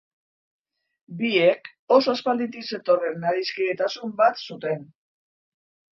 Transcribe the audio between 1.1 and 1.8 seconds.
Biek,